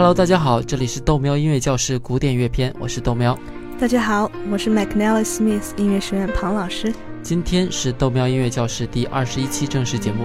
[0.00, 3.38] Hello，大家好，这里是豆喵音乐教室古典乐篇，我是豆喵。
[3.78, 6.90] 大家好，我是 McNally Smith 音乐学院庞老师。
[7.22, 10.24] 今天是豆喵音乐教室第二十一期正式节目。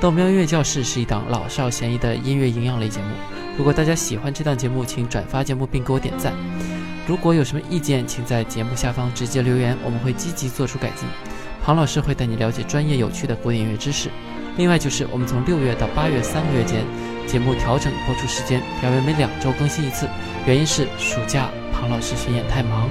[0.00, 3.06] 豆喵音乐教室是一档老少咸宜的音乐营养类节目。
[3.56, 6.32] 如果大家喜欢这档节目，请转发节目并给我点赞。
[7.06, 11.08] 如果有什么意见，请在节目下方直接留言，我们会积极做出改进。
[11.62, 14.10] 庞老师会带你了解专业有趣的古典音乐知识。
[14.56, 16.84] 另外就是我们从六月到八月三个月间，
[17.26, 20.08] 节目调整播出时间，改为每两周更新一次。
[20.46, 22.88] 原因是暑假庞老师巡演太忙。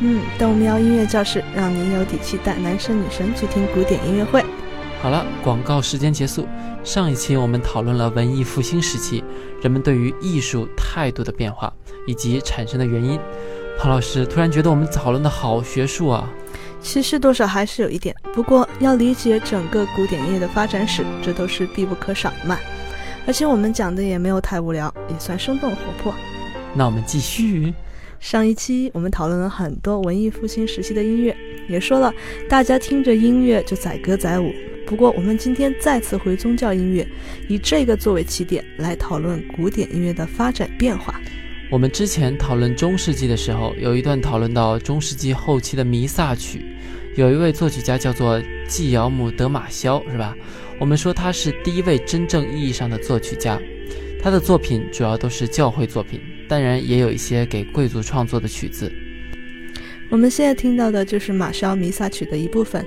[0.00, 4.44] 嗯，豆喵音乐教室让您有底气带男生女生去听古典音乐会。
[5.00, 6.48] 好了，广告时间结束。
[6.82, 9.22] 上一期我们讨论了文艺复兴时期
[9.62, 11.72] 人们对于艺术态度的变化
[12.06, 13.18] 以及产生的原因。
[13.78, 16.28] 庞老师突然觉得我们讨论的好学术啊。
[16.80, 22.58] 其实多少还是有一点，不过要理解整个古典音乐的发展史，这都是必不可少的嘛。
[23.26, 26.14] 而且我们讲的也没有太无聊，也算生动活泼。
[26.74, 27.72] 那我们继续。
[28.20, 31.36] 上一期我们讨论了很多文艺复兴时期的音乐，
[31.68, 32.12] 也说了
[32.48, 34.50] 大家听着音乐就载歌载舞。
[34.86, 37.06] 不过我们今天再次回宗教音乐，
[37.48, 41.20] 以这个作为起点来讨论古典音乐的发展变化。
[41.70, 46.64] 我们之前讨论中世纪的时候，有一段讨论到中世纪后期的弥撒曲。
[47.16, 50.36] 有一位作曲家叫做季尧姆·德马肖，是吧？
[50.80, 53.60] 我们说他是第一位真正意义上的作曲家。
[54.20, 58.92] 他的作品主要都是教会作品，当然也有一些给贵族创作的曲子。
[60.10, 62.84] 我们现在听到的就是马肖弥撒曲的一部分。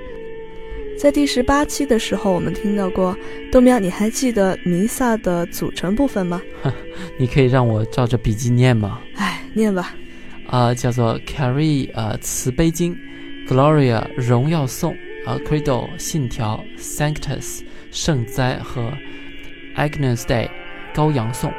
[1.00, 3.16] 在第十八期的时候，我们听到过
[3.50, 6.42] 豆苗，你还记得弥撒的组成部分吗？
[7.17, 8.99] 你可以让我照着笔记念吗？
[9.16, 9.95] 哎，念吧。
[10.48, 12.98] 啊，叫做 Carry，呃，慈悲经。
[13.48, 14.94] Gloria 荣耀颂
[15.26, 18.92] 啊，Credo 信条，Sanctus 圣哉和
[19.76, 20.50] Agnus Dei
[20.94, 21.54] 羔羊颂。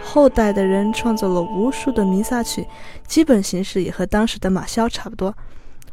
[0.00, 2.66] 后代的人创作了无数的弥撒曲，
[3.06, 5.34] 基本形式也和当时的马肖差不多。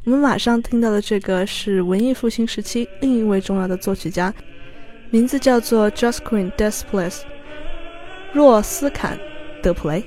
[0.06, 4.34] 我们马上听到的这个是文艺复兴时期另一位重要的作曲家，
[5.10, 7.22] 名字叫做 Josquin Desples，
[8.32, 9.20] 若斯坎
[9.62, 10.04] 德普雷。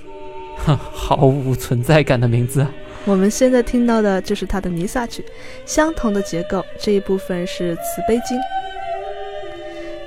[0.57, 2.67] 哼， 毫无存在感的名字。
[3.07, 5.23] 我们现在听到的就是他的弥撒曲，
[5.67, 8.39] 相同的结构，这一部分是慈悲经。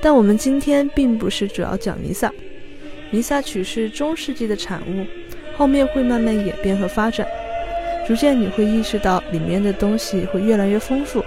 [0.01, 2.31] 但我们今天并不是主要讲弥撒，
[3.11, 5.05] 弥撒曲是中世纪的产物，
[5.55, 7.27] 后面会慢慢演变和发展，
[8.07, 11.23] 逐渐你会意识到里面的东西会越来越丰富。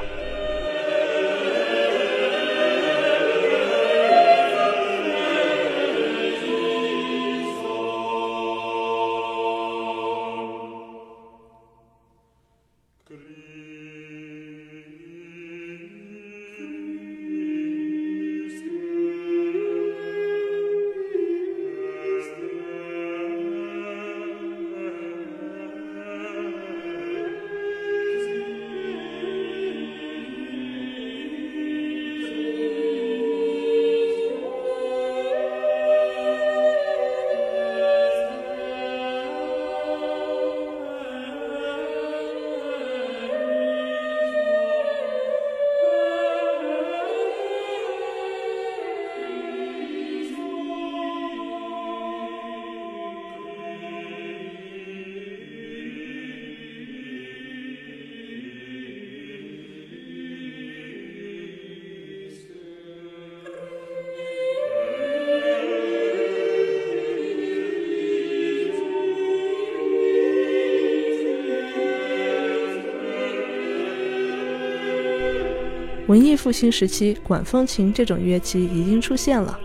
[76.11, 79.57] 文艺复兴时期，管风琴这种乐器已经出现了。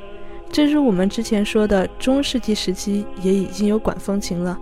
[0.52, 4.56] 正如我们之前说的，中世纪时期也已经有管风琴了。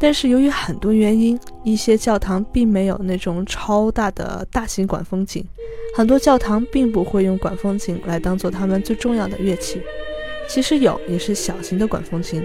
[0.00, 5.44] 但是由于很多原因，一些教堂并没有那种超大的大型管风琴，
[5.94, 9.80] 很多教堂并不会用管风琴来当做他们最重要的乐器。
[10.48, 12.44] 即使有，也是小型的管风琴。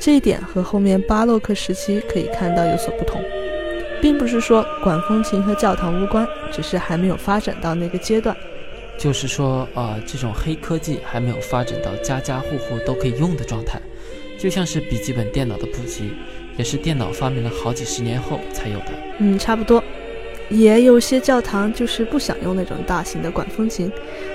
[0.00, 3.22] 这一点和后面巴洛克时期可以看到有所不同。
[4.06, 8.36] 并不是说管风琴和教堂无关，只是还没有发展到那个阶段。
[8.96, 13.80] 就是说，呃，这种黑科技还没有发展到家家户户都可以用的状态，
[14.38, 16.12] 就像是笔记本电脑的普及，
[16.56, 18.92] 也是电脑发明了好几十年后才有的。
[19.18, 19.82] 嗯，差不多。
[20.50, 23.90] 也有些教堂就是不想用那种大型的管风琴，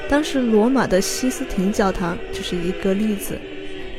[0.09, 3.39] 当时罗马的西斯廷教堂就是一个例子，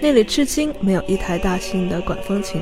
[0.03, 2.61] 那里至今没有一台大型的管风琴。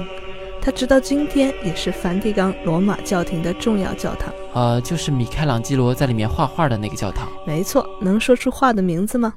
[0.63, 4.33] 它直到今天也是梵蒂冈罗马教廷的重要教堂。
[4.53, 7.29] 呃，就是米开朗基罗在里面画画的那个教堂。
[7.47, 9.35] 没错，能说出画的名字吗？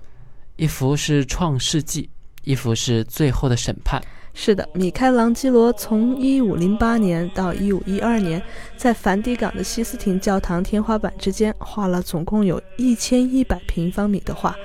[0.56, 2.04] 一幅是《创世纪》，
[2.44, 4.02] 一幅是《最后的审判》。
[4.36, 8.44] 是的，米开朗基罗从1508年到1512年，
[8.76, 14.56] 在梵蒂冈的西斯廷教堂天花板之间画了总共有一千一百平方米的画。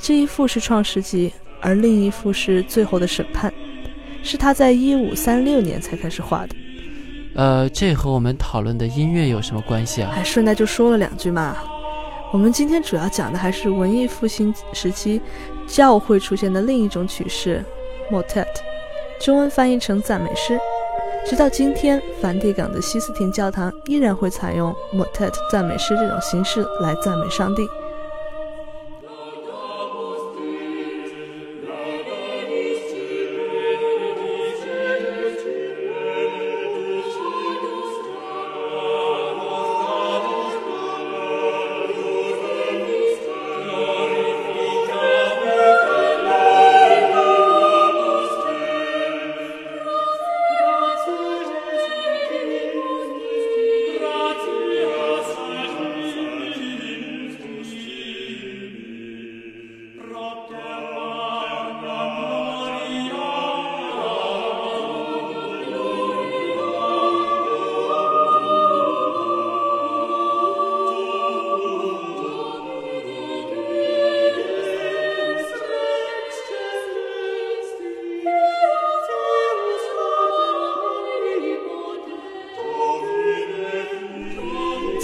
[0.00, 1.30] 这一幅是《创世纪》，
[1.60, 3.50] 而另一幅是《最后的审判》，
[4.28, 6.54] 是他在一五三六年才开始画的。
[7.34, 10.10] 呃，这和我们讨论的音乐有什么关系啊？
[10.12, 11.56] 还顺带就说了两句嘛。
[12.30, 15.18] 我们今天主要讲的还是文艺复兴时期
[15.66, 17.64] 教会出现的另一种曲式
[18.12, 18.44] ——motet。
[19.18, 20.58] 中文翻译成赞美诗，
[21.26, 27.62] 直到今天，梵蒂冈的西斯廷教堂依然会采用 motet 赞美诗这种形式来赞美上帝。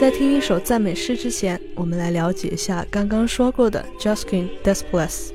[0.04, 5.32] 在听一首赞美诗之前，我们来了解一下刚刚说过的 Josquin des p l a s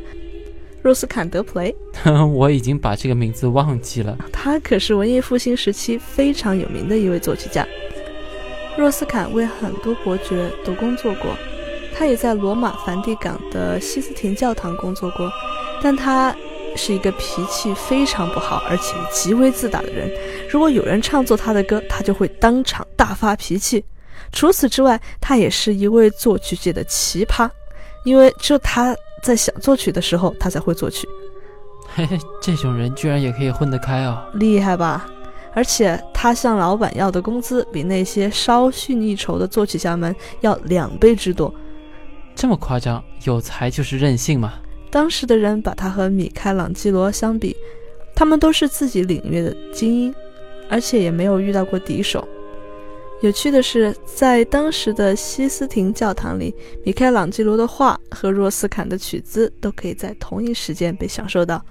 [0.84, 1.76] 若斯坎德普雷。
[2.36, 4.16] 我已经把这个名字忘记了。
[4.32, 7.68] 他可是文艺复兴时期非常有名的一位作曲家。
[8.78, 11.36] 若斯坎为很多伯爵都工作过，
[11.98, 15.32] 他也在罗马梵蒂冈的西斯廷教堂工作过。
[15.82, 16.36] 但他
[16.76, 20.12] 是一个脾气非常不好，而且极为自大的人。
[20.48, 23.84] 如果有人唱作他的歌，他就会当场大发脾气。
[24.32, 27.50] 除此之外，他也是一位作曲界的奇葩，
[28.04, 31.08] 因为只有他在想作曲的时候，他才会作曲。
[31.96, 35.10] 嘿嘿，这种人居然也可以混得开哦，厉害吧？
[35.56, 41.54] 而且他向老板要的工资比那些稍逊一筹的作曲家们要两倍之多。
[42.36, 43.04] 这么夸张？
[43.26, 44.54] 有才就是任性嘛？
[44.92, 47.56] 当时的人把他和米开朗基罗相比，
[48.16, 50.16] 他们都是自己领域的精英，
[50.70, 52.26] 而且也没有遇到过敌手。
[53.22, 56.56] 有趣的是，在当时的西斯廷教堂里，
[56.86, 61.62] 米开朗基罗的画和若斯坎的曲子都可以在同一时间被享受到。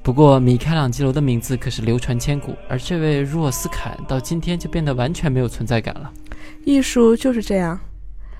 [0.00, 6.12] 不过，米开朗基罗的名字可是流传千古，而这位若斯坎到今天就变得完全没有存在感了。
[6.64, 7.78] 艺术就是这样，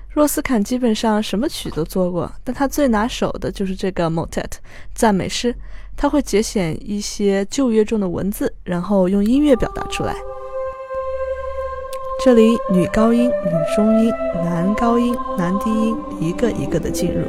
[0.09, 4.51] 若斯坎基本上什么曲都做过，但他最拿手的就是这个 motet
[4.95, 5.53] 赞美诗。
[5.97, 10.15] 他会节选一些旧约中的文字，然后用音乐表达出来。
[12.23, 14.13] 这里女高音、女中音、
[14.45, 17.21] 男高音、男低音一个一个的进入。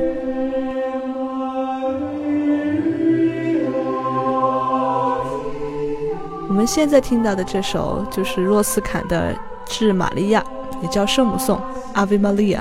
[6.46, 9.32] 我们现在听到的这首就是若斯坎的
[9.64, 10.44] 《致玛利亚》，
[10.82, 11.58] 也叫圣母颂
[11.94, 12.60] （Ave Maria）。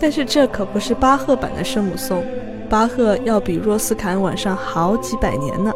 [0.00, 2.24] 但是这可不是巴赫版的圣母颂，
[2.70, 5.70] 巴赫要比若斯坎晚上好几百年呢。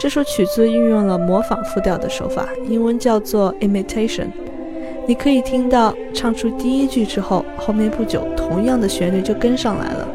[0.00, 4.26] 这首曲子运用了模仿复调的手法，英文叫做 imitation。
[5.08, 10.06] 你可以听到唱出第一句之后，后面不久同样的旋律就跟上来了，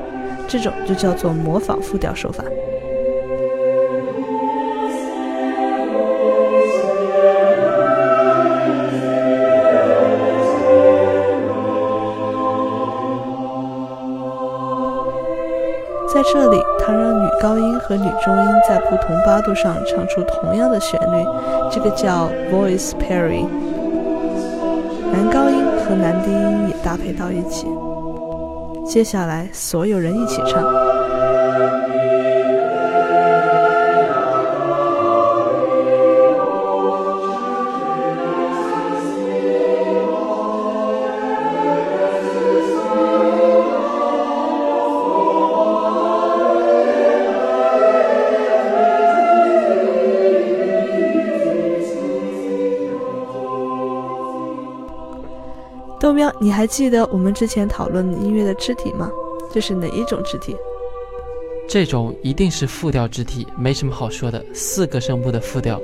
[0.47, 2.43] 这种就叫做模仿复调手法。
[16.13, 21.25] 在这里，他让女高音和女中音在不同八度上唱出同样的旋律，
[21.71, 23.47] 这个叫 voice pairing。
[25.13, 27.67] 男高音和男低音也搭配到一起。
[28.83, 30.92] 接下来，所有人一起唱。
[56.13, 59.11] 豆喵，你还记得我们之前讨论音乐的肢体吗？
[59.51, 60.55] 这是哪一种肢体？
[61.67, 65.81] 这种一定是复调肢体，没什么好说的，四个声部的复调。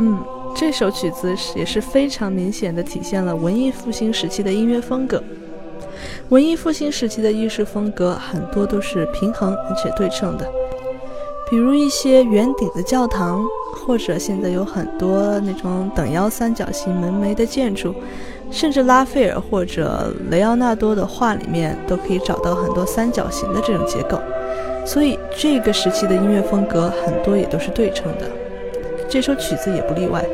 [0.00, 0.18] 嗯，
[0.54, 5.22] 这首曲子也是非常明显的体现了文艺复兴时期的音乐风格。
[6.28, 10.46] 文艺复兴时期的艺术风格很多都是平衡而且对称的，
[11.48, 13.42] 比如一些圆顶的教堂，
[13.72, 17.94] 或者现在有很多那种等腰三角形门楣的建筑，
[18.50, 24.20] 甚至拉斐尔或者雷奥纳多的画里面都可以找到很多三角形的这种结构。
[24.86, 28.30] 所以这个时期的音乐风格很多也都是对称的，
[29.08, 30.24] 这首曲子也不例外。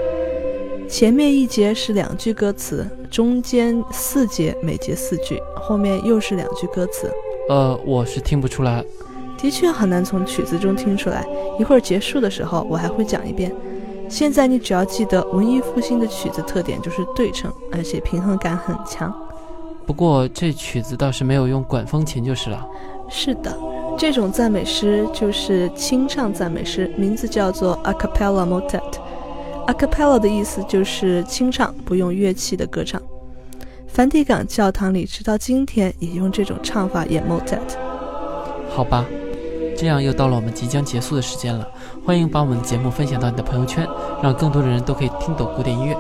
[0.89, 7.09] 前面一节是两句歌词，中间四节每节四句，后面又是两句歌词。
[7.49, 8.85] 呃，我是听不出来。
[9.39, 11.25] 的确很难从曲子中听出来。
[11.59, 13.55] 一会儿结束的时候，我还会讲一遍。
[14.11, 19.15] 现在你只要记得文艺复兴的曲子特点就是对称，而且平衡感很强。
[19.87, 22.67] 不过这曲子倒是没有用管风琴就是了。
[23.09, 23.57] 是的，
[23.97, 28.83] 这种赞美诗就是清唱赞美诗，名字叫做 a cappella motet。
[29.67, 33.01] a cappella 的意思就是清唱，不用乐器的歌唱。
[33.87, 37.61] 梵蒂冈教堂里直到今天也用这种唱法演 motet。
[38.69, 39.07] 好吧。
[39.81, 41.67] 这样又到了我们即将结束的时间了，
[42.05, 43.89] 欢迎把我们的节目分享到你的朋友圈，
[44.23, 45.97] 让更多的人都可以听懂古典音乐。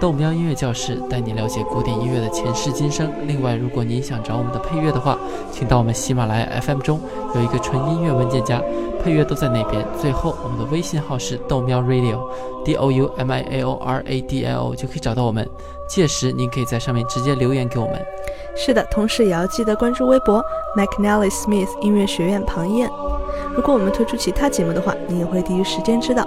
[0.00, 3.12] 豆喵音乐教室带你了解古典音乐的前世今生。
[3.26, 5.18] 另外，如果您想找我们的配乐的话，
[5.52, 6.98] 请到我们喜马拉雅 FM 中
[7.34, 8.58] 有一个纯音乐文件夹，
[9.04, 9.86] 配乐都在那边。
[10.00, 15.46] 最后，我们的微信号是豆喵 Radio，D O U M I A O R A D I O，就可以找到我们。
[15.86, 18.00] 届时您可以在上面直接留言给我们。
[18.56, 20.42] 是的，同时也要记得关注微博
[20.74, 22.88] McNally Smith 音乐学院庞燕。
[23.54, 26.26] 如果我们推出其他节目的话，你也会第一时间知道。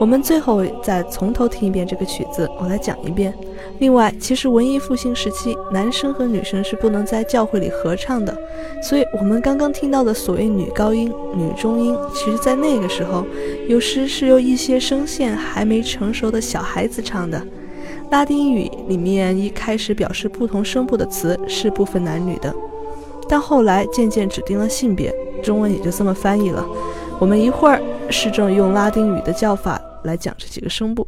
[0.00, 3.32] 我们最后再从头听一遍这个曲子，我来讲一遍。
[3.78, 8.36] 另外，其实文艺复兴时期，男生和女生是不能在教会里合唱的，
[8.82, 13.24] 所以我们刚刚听到的所谓女高音、女中音，其实在那个时候，
[13.68, 17.40] 有时是由一些声线还没成熟的小孩子唱的。
[18.10, 22.52] 拉丁语里面一开始表示不同声部的词是不分男女的，
[23.28, 25.14] 但后来渐渐指定了性别。
[25.44, 26.66] 中文也就这么翻译了。
[27.20, 31.06] 我们一会儿试着用拉丁语的叫法来讲这几个声部。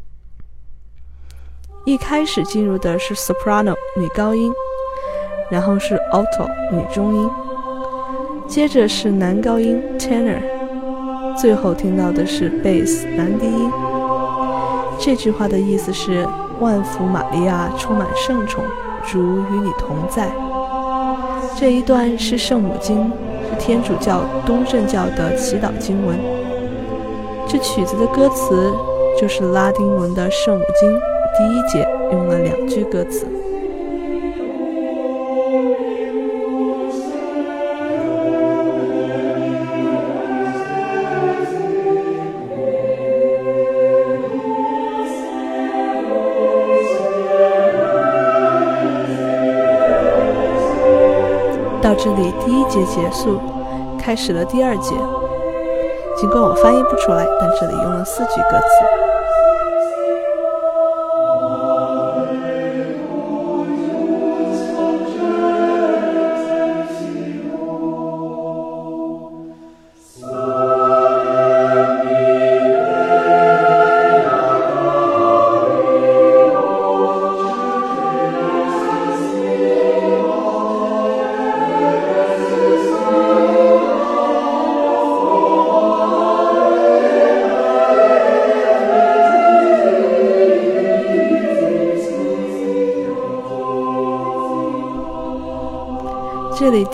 [1.85, 4.53] 一开始进入的是 soprano 女高音，
[5.51, 7.31] 然后是 alto 女中音，
[8.47, 10.41] 接着是男高音 tenor，
[11.37, 13.71] 最后听到的是 bass 男低音。
[14.99, 16.27] 这句话的意思是：
[16.61, 18.65] 万福玛利亚充满圣宠，
[19.07, 19.21] 主
[19.53, 20.31] 与你同在。
[21.57, 23.13] 这一段是圣母经。
[23.59, 26.19] 天主教东正教的祈祷经文。
[27.49, 28.73] 这曲子的歌词
[29.19, 30.91] 就是拉丁文的《圣母经》
[31.37, 33.27] 第一节，用了两句歌词。
[51.99, 53.41] 这里，第一节结束，
[53.99, 54.95] 开始了第二节。
[56.17, 58.96] 尽管我翻译不出来，但这里用了四句歌词。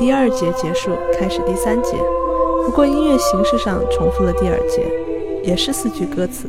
[0.02, 1.97] 第二节结束，开始第三节。
[2.66, 4.85] 不过音乐形式上重复了第二节，
[5.44, 6.49] 也是四句歌词。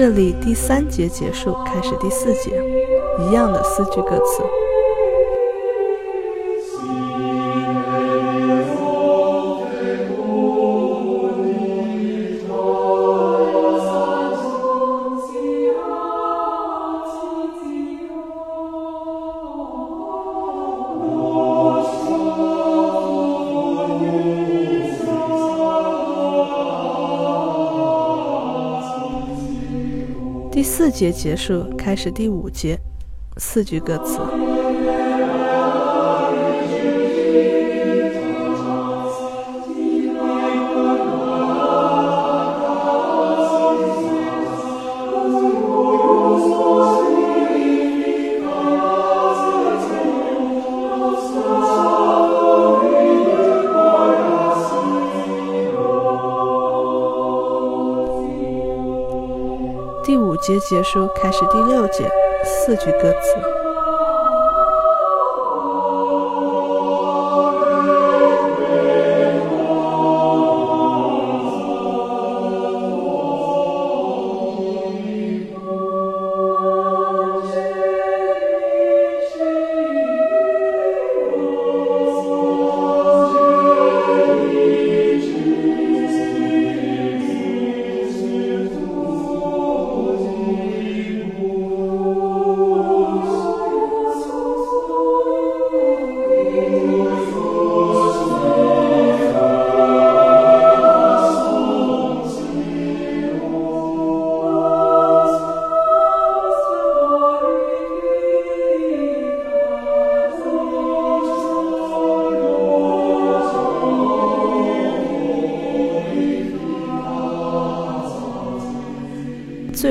[0.00, 2.58] 这里第三节结束，开始第四节，
[3.18, 4.42] 一样的四句歌词。
[30.52, 32.76] 第四节结束，开始第五节，
[33.36, 34.18] 四句歌词。
[60.10, 62.10] 第五节结束，开始第六节，
[62.44, 63.59] 四句歌词。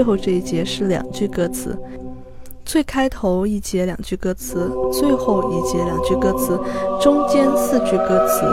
[0.10, 1.78] 后这一节是两句歌词，
[2.66, 6.60] 最开头一节两句歌词，最后一节两句歌词，
[7.00, 8.44] 中间四句歌词，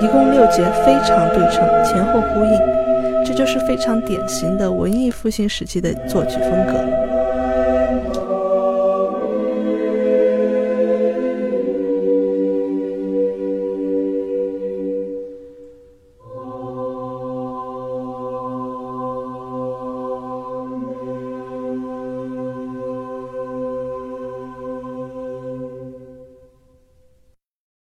[0.00, 7.03] 一共六节非常对称，前后呼应，这就是非常典型的文艺复兴时期的作曲风格。